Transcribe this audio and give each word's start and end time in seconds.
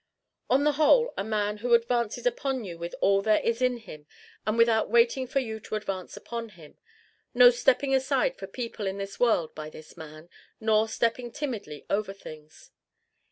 On 0.49 0.63
the 0.63 0.71
whole 0.71 1.13
a 1.15 1.23
man 1.23 1.57
who 1.57 1.75
advances 1.75 2.25
upon 2.25 2.63
you 2.63 2.75
with 2.75 2.95
all 3.01 3.21
there 3.21 3.39
is 3.41 3.61
in 3.61 3.77
him 3.77 4.07
and 4.47 4.57
without 4.57 4.89
waiting 4.89 5.27
for 5.27 5.37
you 5.37 5.59
to 5.59 5.75
advance 5.75 6.17
upon 6.17 6.49
him; 6.49 6.79
no 7.35 7.51
stepping 7.51 7.93
aside 7.93 8.35
for 8.35 8.47
people 8.47 8.87
in 8.87 8.97
this 8.97 9.19
world 9.19 9.53
by 9.53 9.69
this 9.69 9.95
man, 9.95 10.27
nor 10.59 10.87
stepping 10.89 11.31
timidly 11.31 11.85
over 11.87 12.13
things. 12.13 12.71